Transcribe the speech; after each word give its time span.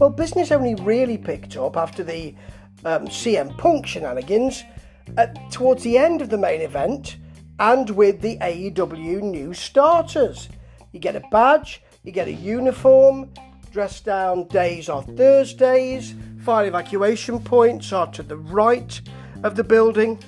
Well, 0.00 0.08
business 0.08 0.50
only 0.50 0.76
really 0.76 1.18
picked 1.18 1.58
up 1.58 1.76
after 1.76 2.02
the 2.02 2.34
um, 2.86 3.08
CM 3.08 3.56
Punk 3.58 3.86
shenanigans 3.86 4.64
at, 5.18 5.52
towards 5.52 5.82
the 5.82 5.98
end 5.98 6.22
of 6.22 6.30
the 6.30 6.38
main 6.38 6.62
event 6.62 7.18
and 7.58 7.90
with 7.90 8.22
the 8.22 8.38
AEW 8.38 9.20
new 9.20 9.52
starters. 9.52 10.48
You 10.92 11.00
get 11.00 11.16
a 11.16 11.22
badge, 11.30 11.82
you 12.02 12.12
get 12.12 12.28
a 12.28 12.32
uniform, 12.32 13.30
dress 13.72 14.00
down 14.00 14.48
days 14.48 14.88
are 14.88 15.02
Thursdays, 15.02 16.14
fire 16.40 16.64
evacuation 16.64 17.38
points 17.38 17.92
are 17.92 18.10
to 18.12 18.22
the 18.22 18.38
right 18.38 19.02
of 19.42 19.54
the 19.54 19.64
building. 19.64 20.18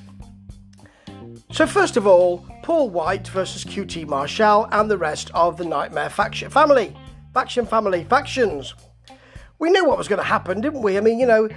So, 1.50 1.66
first 1.66 1.96
of 1.96 2.06
all, 2.06 2.46
Paul 2.62 2.90
White 2.90 3.28
versus 3.28 3.64
QT 3.64 4.06
Marshall 4.06 4.68
and 4.70 4.90
the 4.90 4.98
rest 4.98 5.30
of 5.32 5.56
the 5.56 5.64
Nightmare 5.64 6.10
faction 6.10 6.50
family. 6.50 6.94
Faction 7.32 7.64
family, 7.64 8.04
factions. 8.04 8.74
We 9.62 9.70
knew 9.70 9.84
what 9.84 9.96
was 9.96 10.08
going 10.08 10.18
to 10.18 10.24
happen, 10.24 10.60
didn't 10.60 10.82
we? 10.82 10.98
I 10.98 11.00
mean, 11.00 11.20
you 11.20 11.26
know, 11.26 11.48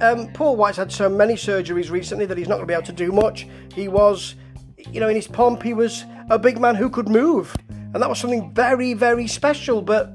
um, 0.00 0.30
Paul 0.34 0.56
White's 0.56 0.76
had 0.76 0.92
so 0.92 1.08
many 1.08 1.36
surgeries 1.36 1.90
recently 1.90 2.26
that 2.26 2.36
he's 2.36 2.48
not 2.48 2.56
going 2.56 2.64
to 2.64 2.70
be 2.70 2.74
able 2.74 2.84
to 2.84 2.92
do 2.92 3.12
much. 3.12 3.46
He 3.74 3.88
was, 3.88 4.34
you 4.90 5.00
know, 5.00 5.08
in 5.08 5.16
his 5.16 5.26
pomp, 5.26 5.62
he 5.62 5.72
was 5.72 6.04
a 6.28 6.38
big 6.38 6.60
man 6.60 6.74
who 6.74 6.90
could 6.90 7.08
move, 7.08 7.56
and 7.70 7.94
that 7.94 8.10
was 8.10 8.18
something 8.18 8.52
very, 8.52 8.92
very 8.92 9.26
special. 9.26 9.80
But 9.80 10.12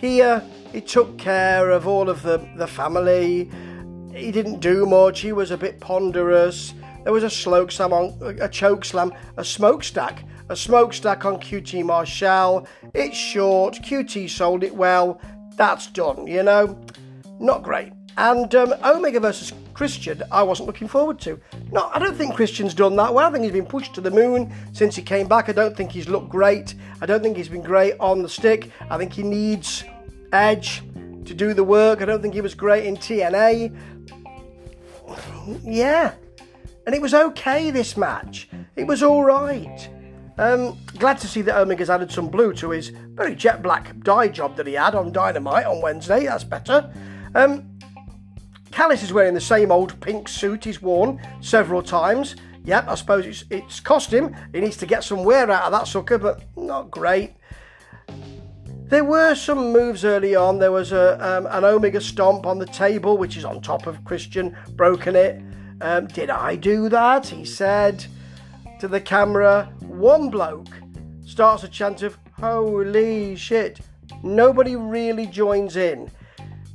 he 0.00 0.22
uh, 0.22 0.40
he 0.72 0.80
took 0.80 1.18
care 1.18 1.68
of 1.68 1.86
all 1.86 2.08
of 2.08 2.22
the 2.22 2.38
the 2.56 2.66
family. 2.66 3.50
He 4.14 4.32
didn't 4.32 4.60
do 4.60 4.86
much. 4.86 5.20
He 5.20 5.32
was 5.32 5.50
a 5.50 5.58
bit 5.58 5.80
ponderous. 5.80 6.72
There 7.02 7.12
was 7.12 7.24
a 7.24 7.30
sloke 7.30 7.72
slam 7.72 7.92
on 7.92 8.38
a 8.40 8.48
choke 8.48 8.86
slam, 8.86 9.12
a 9.36 9.44
smokestack, 9.44 10.24
a 10.48 10.56
smokestack 10.56 11.26
on 11.26 11.36
QT 11.36 11.84
Marshall. 11.84 12.66
It's 12.94 13.18
short. 13.18 13.74
QT 13.74 14.30
sold 14.30 14.64
it 14.64 14.74
well. 14.74 15.20
That's 15.56 15.86
done. 15.88 16.26
You 16.26 16.42
know, 16.42 16.78
not 17.38 17.62
great. 17.62 17.92
And 18.16 18.54
um, 18.54 18.74
Omega 18.84 19.18
versus 19.18 19.52
Christian, 19.72 20.22
I 20.30 20.42
wasn't 20.42 20.68
looking 20.68 20.86
forward 20.86 21.18
to. 21.20 21.40
No, 21.72 21.90
I 21.92 21.98
don't 21.98 22.16
think 22.16 22.36
Christian's 22.36 22.72
done 22.72 22.94
that 22.96 23.12
well. 23.12 23.28
I 23.28 23.32
think 23.32 23.42
he's 23.42 23.52
been 23.52 23.66
pushed 23.66 23.94
to 23.94 24.00
the 24.00 24.10
moon 24.10 24.54
since 24.72 24.94
he 24.94 25.02
came 25.02 25.26
back. 25.26 25.48
I 25.48 25.52
don't 25.52 25.76
think 25.76 25.90
he's 25.90 26.08
looked 26.08 26.28
great. 26.28 26.74
I 27.00 27.06
don't 27.06 27.22
think 27.22 27.36
he's 27.36 27.48
been 27.48 27.62
great 27.62 27.94
on 27.98 28.22
the 28.22 28.28
stick. 28.28 28.70
I 28.88 28.98
think 28.98 29.12
he 29.12 29.24
needs 29.24 29.84
Edge 30.32 30.82
to 31.24 31.34
do 31.34 31.54
the 31.54 31.64
work. 31.64 32.02
I 32.02 32.04
don't 32.04 32.22
think 32.22 32.34
he 32.34 32.40
was 32.40 32.54
great 32.54 32.84
in 32.84 32.96
TNA. 32.96 33.76
Yeah. 35.62 36.14
And 36.86 36.94
it 36.94 37.02
was 37.02 37.14
okay, 37.14 37.70
this 37.70 37.96
match. 37.96 38.48
It 38.76 38.86
was 38.86 39.02
all 39.02 39.24
right. 39.24 39.88
Um, 40.38 40.78
glad 41.04 41.18
to 41.18 41.28
see 41.28 41.42
that 41.42 41.60
Omega's 41.60 41.90
added 41.90 42.10
some 42.10 42.28
blue 42.28 42.50
to 42.54 42.70
his 42.70 42.88
very 42.88 43.34
jet 43.34 43.62
black 43.62 43.94
dye 44.00 44.26
job 44.26 44.56
that 44.56 44.66
he 44.66 44.72
had 44.72 44.94
on 44.94 45.12
Dynamite 45.12 45.66
on 45.66 45.82
Wednesday. 45.82 46.24
That's 46.24 46.44
better. 46.44 46.90
Um, 47.34 47.78
Callis 48.70 49.02
is 49.02 49.12
wearing 49.12 49.34
the 49.34 49.40
same 49.42 49.70
old 49.70 50.00
pink 50.00 50.28
suit 50.28 50.64
he's 50.64 50.80
worn 50.80 51.20
several 51.42 51.82
times. 51.82 52.36
Yep, 52.64 52.88
I 52.88 52.94
suppose 52.94 53.26
it's, 53.26 53.44
it's 53.50 53.80
cost 53.80 54.14
him. 54.14 54.34
He 54.54 54.60
needs 54.62 54.78
to 54.78 54.86
get 54.86 55.04
some 55.04 55.24
wear 55.24 55.50
out 55.50 55.64
of 55.64 55.72
that 55.72 55.88
sucker, 55.88 56.16
but 56.16 56.42
not 56.56 56.90
great. 56.90 57.34
There 58.86 59.04
were 59.04 59.34
some 59.34 59.74
moves 59.74 60.06
early 60.06 60.34
on. 60.34 60.58
There 60.58 60.72
was 60.72 60.92
a, 60.92 61.22
um, 61.22 61.46
an 61.50 61.64
Omega 61.64 62.00
stomp 62.00 62.46
on 62.46 62.58
the 62.58 62.64
table, 62.64 63.18
which 63.18 63.36
is 63.36 63.44
on 63.44 63.60
top 63.60 63.86
of 63.86 64.02
Christian, 64.06 64.56
broken 64.70 65.16
it. 65.16 65.42
Um, 65.82 66.06
did 66.06 66.30
I 66.30 66.56
do 66.56 66.88
that? 66.88 67.26
He 67.26 67.44
said 67.44 68.06
to 68.80 68.88
the 68.88 69.02
camera. 69.02 69.70
One 69.80 70.30
bloke 70.30 70.68
starts 71.24 71.64
a 71.64 71.68
chant 71.68 72.02
of 72.02 72.18
holy 72.32 73.36
shit. 73.36 73.80
Nobody 74.22 74.76
really 74.76 75.26
joins 75.26 75.76
in. 75.76 76.10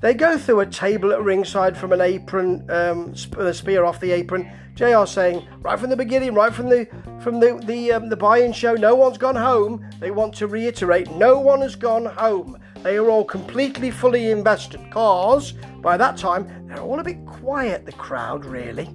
They 0.02 0.14
go 0.14 0.38
through 0.38 0.62
a 0.62 0.66
table 0.66 1.12
at 1.12 1.22
ringside 1.22 1.78
from 1.78 1.92
an 1.92 2.00
apron, 2.00 2.66
um, 2.70 3.14
a 3.38 3.54
spear 3.54 3.84
off 3.84 4.00
the 4.00 4.12
apron. 4.12 4.50
JR 4.76 5.06
saying 5.06 5.46
right 5.60 5.78
from 5.78 5.90
the 5.90 5.98
beginning, 5.98 6.34
right 6.34 6.54
from 6.54 6.70
the 6.70 6.88
from 7.20 7.42
the 7.42 7.62
the 7.66 7.92
um, 7.92 8.08
the 8.08 8.16
buy-in 8.16 8.54
show, 8.54 8.76
no 8.76 8.96
one's 8.96 9.18
gone 9.18 9.36
home. 9.36 9.86
They 10.00 10.12
want 10.12 10.34
to 10.36 10.48
reiterate, 10.48 11.12
no 11.12 11.38
one 11.38 11.60
has 11.62 11.76
gone 11.76 12.06
home. 12.06 12.58
They 12.82 12.96
are 12.96 13.10
all 13.10 13.26
completely 13.26 13.92
fully 13.92 14.32
invested. 14.32 14.80
Cause 14.90 15.52
by 15.82 15.98
that 15.98 16.16
time 16.16 16.68
they're 16.68 16.80
all 16.80 17.00
a 17.00 17.04
bit 17.04 17.26
quiet. 17.26 17.86
The 17.86 17.92
crowd 17.92 18.46
really. 18.46 18.90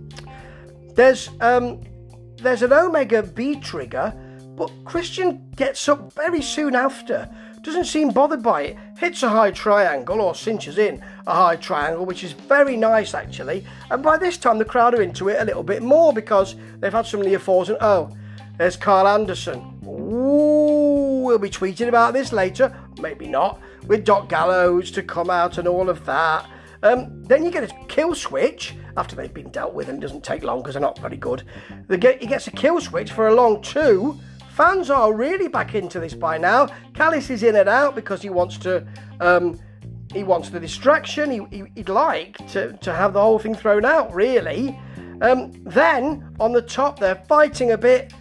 There's 0.95 1.29
um 1.43 1.83
there's 2.37 2.63
an 2.63 2.73
Omega 2.73 3.21
V-Trigger, 3.21 4.15
but 4.57 4.71
Christian 4.85 5.51
gets 5.57 5.89
up 5.89 6.13
very 6.13 6.43
soon 6.43 6.75
after 6.75 7.29
doesn't 7.65 7.87
seem 7.87 8.11
bothered 8.11 8.43
by 8.43 8.63
it, 8.63 8.77
hits 8.99 9.23
a 9.23 9.29
high 9.29 9.51
triangle 9.51 10.21
or 10.21 10.35
cinches 10.35 10.79
in 10.79 11.03
a 11.27 11.35
high 11.35 11.57
triangle, 11.57 12.05
which 12.05 12.23
is 12.23 12.33
very 12.33 12.77
nice 12.77 13.15
actually. 13.15 13.65
And 13.91 14.03
by 14.03 14.19
this 14.19 14.37
time, 14.37 14.59
the 14.59 14.65
crowd 14.65 14.95
are 14.95 15.03
into 15.03 15.31
it 15.31 15.41
a 15.41 15.45
little 15.45 15.63
bit 15.63 15.83
more 15.83 16.13
because 16.13 16.55
they've 16.79 16.93
had 16.93 17.07
some 17.07 17.23
near 17.23 17.39
falls. 17.39 17.71
And 17.71 17.79
oh, 17.81 18.15
there's 18.59 18.77
Karl 18.77 19.09
Anderson. 19.09 19.81
Ooh, 19.87 21.23
we'll 21.25 21.39
be 21.39 21.51
tweeting 21.51 21.89
about 21.89 22.13
this 22.13 22.33
later, 22.33 22.77
maybe 23.01 23.27
not, 23.27 23.61
with 23.87 24.05
Doc 24.05 24.29
Gallows 24.29 24.91
to 24.93 25.03
come 25.03 25.31
out 25.31 25.59
and 25.59 25.67
all 25.67 25.89
of 25.89 26.05
that. 26.05 26.47
Um, 26.83 27.23
then 27.25 27.43
you 27.45 27.51
get 27.51 27.65
a 27.65 27.75
kill 27.87 28.15
switch 28.15 28.75
after 28.99 29.17
they've 29.17 29.33
been 29.33 29.51
dealt 29.51 29.73
with, 29.73 29.89
and 29.89 29.97
it 29.99 30.01
doesn't 30.03 30.23
take 30.23 30.43
long 30.43 30.59
because 30.59 30.75
they're 30.75 30.83
not 30.83 30.99
very 30.99 31.17
good. 31.17 31.43
Get, 31.99 32.21
he 32.21 32.27
gets 32.27 32.47
a 32.47 32.51
kill 32.51 32.79
switch 32.79 33.11
for 33.11 33.29
a 33.29 33.35
long 33.35 33.63
two 33.63 34.21
Fans 34.55 34.89
are 34.89 35.13
really 35.13 35.49
back 35.49 35.75
into 35.75 35.99
this 35.99 36.15
by 36.15 36.39
now. 36.39 36.69
Callis 36.95 37.29
is 37.29 37.43
in 37.43 37.57
and 37.57 37.69
out 37.69 37.97
because 37.97 38.23
he 38.23 38.31
wants 38.31 38.57
to. 38.59 38.87
Um, 39.21 39.59
he 40.13 40.23
wants 40.23 40.49
the 40.49 40.61
distraction. 40.61 41.29
He, 41.51 41.63
would 41.63 41.89
like 41.89 42.37
to, 42.53 42.73
to 42.75 42.93
have 42.93 43.15
the 43.15 43.21
whole 43.21 43.41
thing 43.41 43.57
thrown 43.57 43.85
out, 43.85 44.15
really. 44.15 44.79
Um, 45.23 45.51
then 45.65 46.37
on 46.39 46.53
the 46.53 46.63
top, 46.63 47.01
they're 47.01 47.25
fighting 47.27 47.73
a 47.73 47.79
bit, 47.79 48.13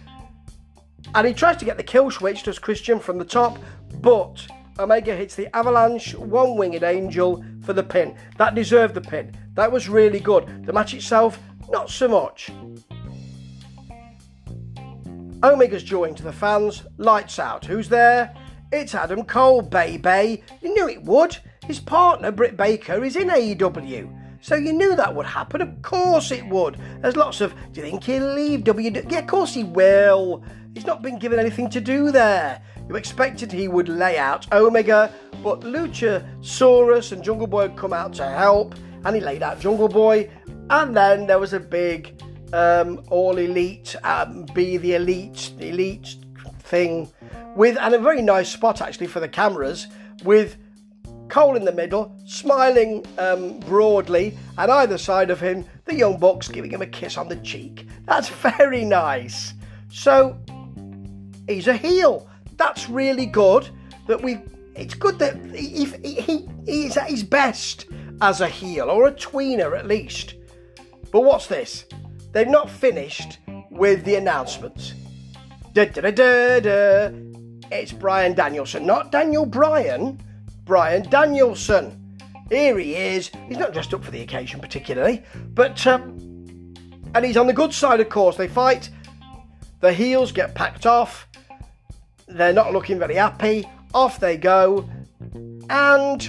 and 1.14 1.24
he 1.24 1.32
tries 1.32 1.56
to 1.58 1.64
get 1.64 1.76
the 1.76 1.84
kill 1.84 2.10
switch, 2.10 2.42
does 2.42 2.58
Christian 2.58 2.98
from 2.98 3.16
the 3.16 3.24
top, 3.24 3.60
but 4.00 4.44
Omega 4.80 5.14
hits 5.14 5.36
the 5.36 5.54
avalanche, 5.54 6.16
one 6.16 6.56
winged 6.56 6.82
angel 6.82 7.44
for 7.62 7.74
the 7.74 7.84
pin. 7.84 8.16
That 8.38 8.56
deserved 8.56 8.94
the 8.94 9.00
pin. 9.00 9.36
That 9.54 9.70
was 9.70 9.88
really 9.88 10.18
good. 10.18 10.66
The 10.66 10.72
match 10.72 10.94
itself, 10.94 11.38
not 11.70 11.90
so 11.90 12.08
much. 12.08 12.50
Omega's 15.44 15.82
joined 15.82 16.16
to 16.16 16.22
the 16.22 16.32
fans, 16.32 16.84
lights 16.96 17.38
out. 17.38 17.66
Who's 17.66 17.90
there? 17.90 18.34
It's 18.72 18.94
Adam 18.94 19.24
Cole, 19.24 19.60
baby. 19.60 20.42
You 20.62 20.72
knew 20.72 20.88
it 20.88 21.02
would. 21.02 21.36
His 21.66 21.78
partner, 21.78 22.32
Britt 22.32 22.56
Baker, 22.56 23.04
is 23.04 23.14
in 23.14 23.28
AEW. 23.28 24.40
So 24.40 24.54
you 24.54 24.72
knew 24.72 24.96
that 24.96 25.14
would 25.14 25.26
happen. 25.26 25.60
Of 25.60 25.82
course 25.82 26.30
it 26.30 26.48
would. 26.48 26.78
There's 27.02 27.16
lots 27.16 27.42
of, 27.42 27.54
do 27.72 27.82
you 27.82 27.86
think 27.86 28.04
he'll 28.04 28.32
leave 28.32 28.60
WWE? 28.60 29.12
Yeah, 29.12 29.18
of 29.18 29.26
course 29.26 29.52
he 29.52 29.64
will. 29.64 30.42
He's 30.72 30.86
not 30.86 31.02
been 31.02 31.18
given 31.18 31.38
anything 31.38 31.68
to 31.70 31.80
do 31.80 32.10
there. 32.10 32.62
You 32.88 32.96
expected 32.96 33.52
he 33.52 33.68
would 33.68 33.90
lay 33.90 34.16
out 34.16 34.50
Omega, 34.50 35.12
but 35.42 35.60
Lucha, 35.60 36.26
Luchasaurus 36.38 37.12
and 37.12 37.22
Jungle 37.22 37.46
Boy 37.46 37.68
had 37.68 37.76
come 37.76 37.92
out 37.92 38.14
to 38.14 38.26
help, 38.26 38.76
and 39.04 39.14
he 39.14 39.20
laid 39.20 39.42
out 39.42 39.60
Jungle 39.60 39.88
Boy. 39.88 40.30
And 40.70 40.96
then 40.96 41.26
there 41.26 41.38
was 41.38 41.52
a 41.52 41.60
big 41.60 42.18
um, 42.54 43.04
all 43.10 43.36
elite, 43.36 43.96
um, 44.04 44.46
be 44.54 44.76
the 44.76 44.94
elite, 44.94 45.50
the 45.58 45.70
elite 45.70 46.16
thing, 46.60 47.10
with 47.56 47.76
and 47.78 47.94
a 47.94 47.98
very 47.98 48.22
nice 48.22 48.48
spot 48.48 48.80
actually 48.80 49.08
for 49.08 49.18
the 49.18 49.28
cameras 49.28 49.88
with 50.22 50.56
Cole 51.28 51.56
in 51.56 51.64
the 51.64 51.72
middle, 51.72 52.16
smiling 52.26 53.04
um, 53.18 53.58
broadly, 53.60 54.38
and 54.56 54.70
either 54.70 54.96
side 54.96 55.30
of 55.30 55.40
him, 55.40 55.64
the 55.84 55.96
Young 55.96 56.16
Bucks 56.16 56.46
giving 56.46 56.70
him 56.70 56.80
a 56.80 56.86
kiss 56.86 57.18
on 57.18 57.28
the 57.28 57.36
cheek. 57.36 57.88
That's 58.04 58.28
very 58.58 58.84
nice. 58.84 59.54
So 59.90 60.38
he's 61.48 61.66
a 61.66 61.76
heel. 61.76 62.28
That's 62.56 62.88
really 62.88 63.26
good. 63.26 63.68
That 64.06 64.22
we. 64.22 64.38
It's 64.76 64.94
good 64.94 65.18
that 65.18 65.36
he, 65.54 65.86
he, 65.86 66.14
he 66.20 66.48
he's 66.66 66.96
at 66.96 67.08
his 67.08 67.24
best 67.24 67.86
as 68.20 68.40
a 68.40 68.48
heel 68.48 68.90
or 68.90 69.08
a 69.08 69.12
tweener 69.12 69.76
at 69.76 69.86
least. 69.86 70.34
But 71.10 71.22
what's 71.22 71.46
this? 71.46 71.86
They've 72.34 72.48
not 72.48 72.68
finished 72.68 73.38
with 73.70 74.04
the 74.04 74.16
announcements. 74.16 74.92
It's 77.70 77.92
Bryan 77.92 78.34
Danielson, 78.34 78.84
not 78.84 79.12
Daniel 79.12 79.46
Bryan, 79.46 80.20
Brian 80.64 81.08
Danielson. 81.08 82.18
Here 82.50 82.76
he 82.76 82.96
is. 82.96 83.30
He's 83.48 83.58
not 83.58 83.72
dressed 83.72 83.94
up 83.94 84.04
for 84.04 84.10
the 84.10 84.20
occasion 84.20 84.58
particularly, 84.58 85.22
but 85.54 85.86
um, 85.86 86.74
and 87.14 87.24
he's 87.24 87.36
on 87.36 87.46
the 87.46 87.52
good 87.52 87.72
side, 87.72 88.00
of 88.00 88.08
course. 88.08 88.36
They 88.36 88.48
fight. 88.48 88.90
The 89.78 89.92
heels 89.92 90.32
get 90.32 90.56
packed 90.56 90.86
off. 90.86 91.28
They're 92.26 92.52
not 92.52 92.72
looking 92.72 92.98
very 92.98 93.14
happy. 93.14 93.64
Off 93.94 94.18
they 94.18 94.36
go, 94.36 94.90
and 95.70 96.20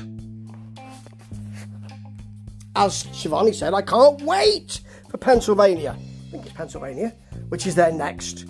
as 2.75 3.05
Shivani 3.05 3.55
said, 3.55 3.73
I 3.73 3.81
can't 3.81 4.21
wait 4.21 4.81
for 5.15 5.19
Pennsylvania. 5.19 5.97
I 5.97 6.31
think 6.31 6.45
it's 6.45 6.53
Pennsylvania, 6.53 7.13
which 7.47 7.65
is 7.67 7.75
their 7.75 7.91
next 7.91 8.45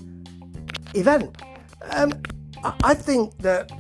event. 0.96 1.38
Um, 1.92 2.12
I 2.84 2.96
think 2.96 3.38
that 3.40 3.72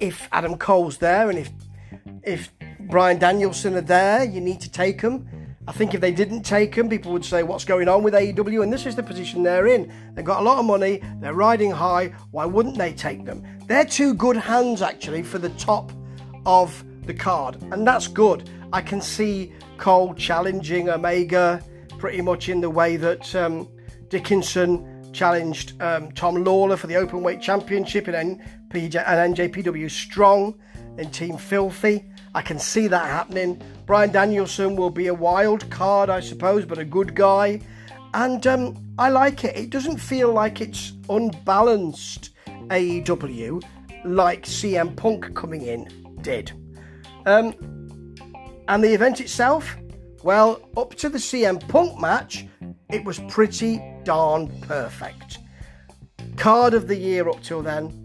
if 0.00 0.26
Adam 0.32 0.56
Cole's 0.56 0.96
there 0.96 1.28
and 1.28 1.38
if 1.38 1.50
if 2.22 2.50
Bryan 2.80 3.18
Danielson 3.18 3.76
are 3.76 3.82
there. 3.82 4.24
You 4.24 4.40
need 4.40 4.60
to 4.62 4.70
take 4.70 5.02
them. 5.02 5.28
I 5.68 5.72
think 5.72 5.94
if 5.94 6.00
they 6.00 6.10
didn't 6.10 6.42
take 6.42 6.74
them, 6.74 6.88
people 6.88 7.12
would 7.12 7.24
say, 7.24 7.42
What's 7.42 7.64
going 7.64 7.88
on 7.88 8.02
with 8.02 8.14
AEW? 8.14 8.62
And 8.62 8.72
this 8.72 8.86
is 8.86 8.96
the 8.96 9.02
position 9.02 9.42
they're 9.42 9.66
in. 9.66 9.92
They've 10.14 10.24
got 10.24 10.40
a 10.40 10.44
lot 10.44 10.58
of 10.58 10.64
money, 10.64 11.02
they're 11.20 11.34
riding 11.34 11.70
high. 11.70 12.14
Why 12.30 12.46
wouldn't 12.46 12.78
they 12.78 12.92
take 12.92 13.24
them? 13.26 13.46
They're 13.66 13.84
two 13.84 14.14
good 14.14 14.36
hands, 14.36 14.80
actually, 14.80 15.22
for 15.22 15.38
the 15.38 15.50
top 15.50 15.92
of 16.46 16.82
the 17.04 17.14
card. 17.14 17.62
And 17.72 17.86
that's 17.86 18.08
good. 18.08 18.48
I 18.72 18.80
can 18.80 19.00
see 19.00 19.52
Cole 19.76 20.14
challenging 20.14 20.88
Omega 20.88 21.62
pretty 22.00 22.22
much 22.22 22.48
in 22.48 22.62
the 22.62 22.70
way 22.70 22.96
that 22.96 23.32
um, 23.36 23.68
Dickinson 24.08 25.12
challenged 25.12 25.80
um, 25.82 26.10
Tom 26.12 26.42
Lawlor 26.42 26.78
for 26.78 26.86
the 26.86 26.94
Openweight 26.94 27.42
Championship 27.42 28.08
in 28.08 28.14
NPJ 28.72 29.04
and 29.06 29.36
NJPW 29.36 29.90
Strong 29.90 30.58
in 30.96 31.10
Team 31.10 31.36
Filthy. 31.36 32.10
I 32.34 32.40
can 32.40 32.58
see 32.58 32.86
that 32.86 33.06
happening. 33.06 33.60
Bryan 33.84 34.10
Danielson 34.10 34.76
will 34.76 34.90
be 34.90 35.08
a 35.08 35.14
wild 35.14 35.68
card, 35.70 36.08
I 36.08 36.20
suppose, 36.20 36.64
but 36.64 36.78
a 36.78 36.84
good 36.84 37.14
guy. 37.14 37.60
And 38.14 38.44
um, 38.46 38.94
I 38.98 39.10
like 39.10 39.44
it. 39.44 39.56
It 39.56 39.70
doesn't 39.70 39.98
feel 39.98 40.32
like 40.32 40.60
it's 40.60 40.94
unbalanced 41.10 42.30
AEW 42.68 43.62
like 44.04 44.46
CM 44.46 44.96
Punk 44.96 45.34
coming 45.34 45.62
in 45.62 46.16
did. 46.22 46.52
Um, 47.26 47.54
and 48.68 48.82
the 48.82 48.94
event 48.94 49.20
itself, 49.20 49.76
well, 50.22 50.60
up 50.76 50.94
to 50.96 51.08
the 51.08 51.18
CM 51.18 51.66
Punk 51.68 51.98
match, 51.98 52.46
it 52.90 53.04
was 53.04 53.20
pretty 53.28 53.82
darn 54.04 54.48
perfect. 54.62 55.38
Card 56.36 56.74
of 56.74 56.88
the 56.88 56.96
year 56.96 57.28
up 57.28 57.42
till 57.42 57.62
then. 57.62 57.96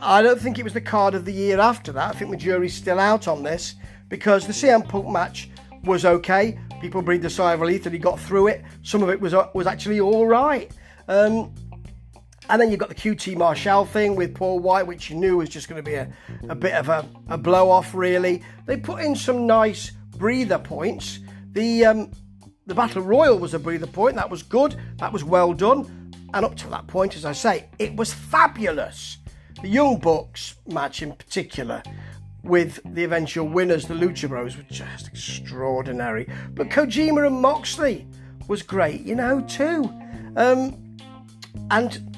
I 0.00 0.22
don't 0.22 0.40
think 0.40 0.58
it 0.58 0.64
was 0.64 0.74
the 0.74 0.80
card 0.80 1.14
of 1.14 1.24
the 1.24 1.32
year 1.32 1.58
after 1.58 1.92
that. 1.92 2.14
I 2.14 2.18
think 2.18 2.30
the 2.30 2.36
jury's 2.36 2.74
still 2.74 3.00
out 3.00 3.26
on 3.26 3.42
this 3.42 3.74
because 4.08 4.46
the 4.46 4.52
CM 4.52 4.88
Punk 4.88 5.08
match 5.08 5.50
was 5.84 6.04
okay. 6.04 6.58
People 6.80 7.02
breathed 7.02 7.24
a 7.24 7.30
sigh 7.30 7.54
of 7.54 7.60
relief 7.60 7.82
that 7.84 7.92
he 7.92 7.98
got 7.98 8.20
through 8.20 8.48
it. 8.48 8.62
Some 8.82 9.02
of 9.02 9.10
it 9.10 9.20
was 9.20 9.34
was 9.54 9.66
actually 9.66 10.00
all 10.00 10.26
right. 10.26 10.70
Um, 11.08 11.52
and 12.50 12.60
then 12.60 12.70
you've 12.70 12.80
got 12.80 12.88
the 12.88 12.94
QT 12.94 13.36
Marshall 13.36 13.84
thing 13.84 14.14
with 14.14 14.34
Paul 14.34 14.60
White, 14.60 14.86
which 14.86 15.10
you 15.10 15.16
knew 15.16 15.36
was 15.36 15.48
just 15.48 15.68
going 15.68 15.82
to 15.82 15.88
be 15.88 15.96
a, 15.96 16.10
a 16.48 16.54
bit 16.54 16.74
of 16.74 16.88
a, 16.88 17.06
a 17.28 17.36
blow 17.36 17.70
off, 17.70 17.94
really. 17.94 18.42
They 18.64 18.76
put 18.76 19.02
in 19.02 19.14
some 19.14 19.46
nice 19.46 19.92
breather 20.16 20.58
points. 20.58 21.18
The 21.52 21.84
um, 21.86 22.10
the 22.66 22.74
Battle 22.74 23.02
Royal 23.02 23.38
was 23.38 23.54
a 23.54 23.58
breather 23.58 23.86
point. 23.86 24.16
That 24.16 24.28
was 24.28 24.42
good. 24.42 24.76
That 24.98 25.12
was 25.12 25.24
well 25.24 25.54
done. 25.54 26.12
And 26.34 26.44
up 26.44 26.54
to 26.56 26.68
that 26.68 26.86
point, 26.86 27.16
as 27.16 27.24
I 27.24 27.32
say, 27.32 27.68
it 27.78 27.96
was 27.96 28.12
fabulous. 28.12 29.18
The 29.62 29.68
Young 29.68 29.98
Bucks 29.98 30.56
match 30.66 31.02
in 31.02 31.12
particular, 31.12 31.82
with 32.42 32.80
the 32.84 33.04
eventual 33.04 33.48
winners, 33.48 33.86
the 33.86 33.94
Lucha 33.94 34.28
Bros, 34.28 34.56
were 34.56 34.62
just 34.64 35.08
extraordinary. 35.08 36.28
But 36.50 36.68
Kojima 36.68 37.26
and 37.26 37.40
Moxley 37.40 38.06
was 38.46 38.62
great, 38.62 39.00
you 39.00 39.14
know, 39.14 39.40
too. 39.40 39.90
Um, 40.36 40.96
and 41.70 42.16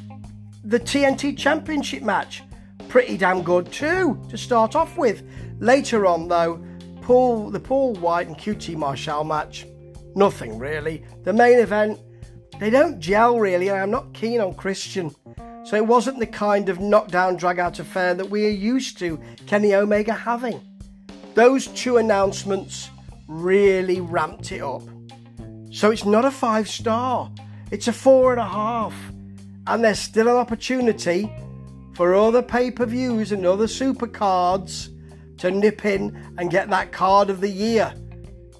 the 0.64 0.80
TNT 0.80 1.38
Championship 1.38 2.02
match, 2.02 2.42
pretty 2.88 3.16
damn 3.16 3.42
good 3.42 3.70
too, 3.70 4.20
to 4.28 4.36
start 4.36 4.74
off 4.74 4.98
with. 4.98 5.22
Later 5.60 6.06
on, 6.06 6.28
though, 6.28 6.64
Paul, 7.10 7.50
the 7.50 7.58
Paul 7.58 7.94
White 7.94 8.28
and 8.28 8.38
QT 8.38 8.76
Marshall 8.76 9.24
match, 9.24 9.66
nothing 10.14 10.56
really. 10.56 11.02
The 11.24 11.32
main 11.32 11.58
event, 11.58 11.98
they 12.60 12.70
don't 12.70 13.00
gel 13.00 13.40
really, 13.40 13.66
and 13.66 13.78
I'm 13.80 13.90
not 13.90 14.14
keen 14.14 14.40
on 14.40 14.54
Christian. 14.54 15.12
So 15.64 15.74
it 15.74 15.84
wasn't 15.84 16.20
the 16.20 16.28
kind 16.28 16.68
of 16.68 16.78
knockdown 16.78 17.34
drag 17.34 17.58
out 17.58 17.80
affair 17.80 18.14
that 18.14 18.30
we 18.30 18.46
are 18.46 18.50
used 18.50 18.96
to 19.00 19.18
Kenny 19.48 19.74
Omega 19.74 20.12
having. 20.12 20.60
Those 21.34 21.66
two 21.66 21.96
announcements 21.96 22.90
really 23.26 24.00
ramped 24.00 24.52
it 24.52 24.62
up. 24.62 24.82
So 25.72 25.90
it's 25.90 26.04
not 26.04 26.24
a 26.24 26.30
five 26.30 26.68
star, 26.68 27.28
it's 27.72 27.88
a 27.88 27.92
four 27.92 28.30
and 28.30 28.40
a 28.40 28.44
half. 28.44 28.94
And 29.66 29.82
there's 29.82 29.98
still 29.98 30.28
an 30.28 30.36
opportunity 30.36 31.28
for 31.94 32.14
other 32.14 32.40
pay 32.40 32.70
per 32.70 32.86
views 32.86 33.32
and 33.32 33.44
other 33.44 33.66
super 33.66 34.06
cards 34.06 34.90
to 35.40 35.50
nip 35.50 35.84
in 35.84 36.34
and 36.38 36.50
get 36.50 36.70
that 36.70 36.92
card 36.92 37.30
of 37.30 37.40
the 37.40 37.48
year. 37.48 37.92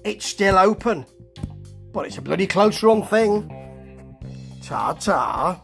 It's 0.03 0.25
still 0.25 0.57
open, 0.57 1.05
but 1.91 2.05
it's 2.05 2.17
a 2.17 2.21
bloody 2.21 2.47
close 2.47 2.83
run 2.83 3.03
thing. 3.03 3.49
Ta 4.63 4.93
ta. 4.93 5.61